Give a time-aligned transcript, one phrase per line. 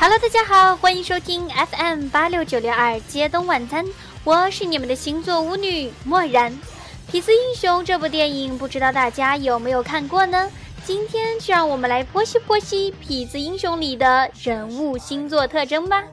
[0.00, 3.84] Hello，大家好，欢迎收听 FM 八六九六二街东晚餐，
[4.22, 6.52] 我是你们的星座舞女漠然。
[7.12, 10.48] 《痞子英雄》这部电影，不知道大家有没有看过呢？
[10.84, 16.04] 今天就让我们来剖析剖析《痞子英雄》里的人物星座特征吧。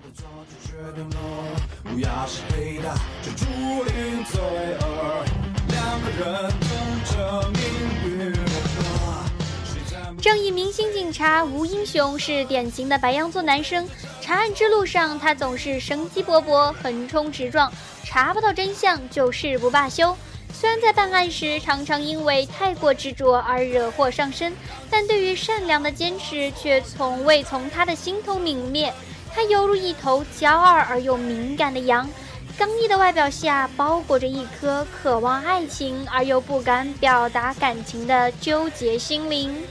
[10.35, 13.87] 正义明星警察吴英雄是典型的白羊座男生，
[14.19, 17.71] 查案之路上他总是生机勃勃、横冲直撞，
[18.03, 20.13] 查不到真相就誓不罢休。
[20.53, 24.53] 虽然在办案时常常因为太过执着而惹祸上身，
[24.89, 28.93] 但对于善良的坚持却从未从他的心头泯灭。
[29.33, 32.09] 他犹如一头骄傲而又敏感的羊，
[32.57, 39.63] 刚毅的外表下包裹着一颗渴望爱情而又不敢表达感情的纠结心灵。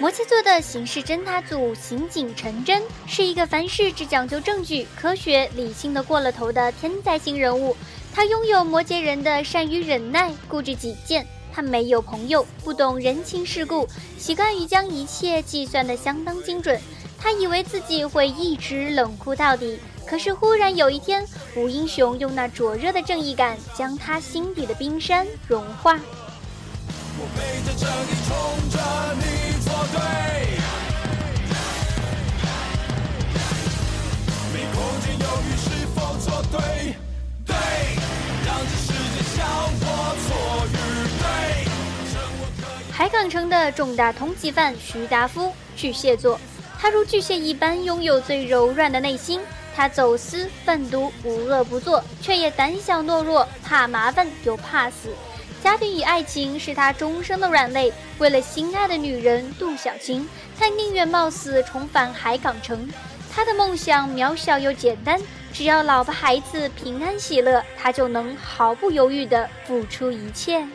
[0.00, 7.76] 摩羯座的刑事侦查组刑警陈真是一个凡事只讲究证据、科学、理性的过了头的天才型人物。
[8.14, 11.26] 他拥有摩羯人的善于忍耐、固执己见。
[11.58, 13.84] 他没有朋友，不懂人情世故，
[14.16, 16.80] 习惯于将一切计算得相当精准。
[17.18, 25.98] 他以为自己会一直冷酷到底，可是忽然有一天，吴英雄用那灼热的正义感将他心底的冰山融化。
[27.18, 28.38] 我背着着你，冲
[28.70, 28.78] 着
[29.16, 29.24] 你
[29.64, 30.57] 作对。
[42.98, 46.36] 海港城的重大通缉犯徐达夫，巨蟹座。
[46.80, 49.40] 他如巨蟹一般，拥有最柔软的内心。
[49.72, 55.10] 他走私贩毒，无恶不作，却也胆小懦弱，怕麻烦又怕死。
[55.62, 57.92] 家庭与爱情是他终生的软肋。
[58.18, 62.90] 为了心爱的女人杜小晴，他宁愿冒死重返海港城。
[63.32, 65.20] 他的梦想渺小又简单，
[65.52, 70.66] 只要老婆孩子平安喜乐，他就能毫不犹豫地付出一切。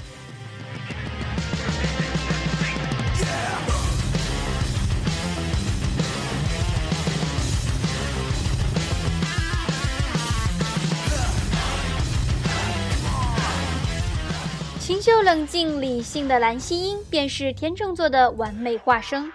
[15.03, 19.29] 清秀冷静、理性的蓝曦英便是天秤座的完美化身。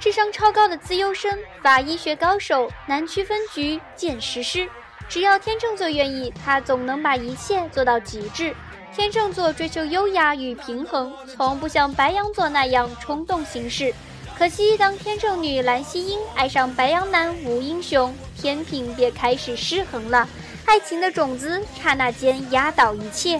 [0.00, 4.66] 智商超高的资优生、法医学高手、南区分局见识师，
[5.10, 8.56] 只要天秤座愿意，他总能把一切做到极致。
[8.96, 13.92] 天秤座追求优雅与平衡，从不像白羊座那样冲动行事。
[14.38, 20.26] 可惜，当天秤女蓝曦英爱上白羊男吴英雄，天平便开始失衡了。
[20.64, 23.38] 爱情的种子刹那间压倒一切。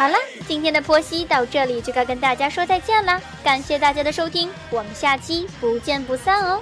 [0.00, 0.14] 好了，
[0.48, 6.58] 今天的剖析到这里就该跟大家说再见了，感谢大家的收听，我们下期不见不散哦。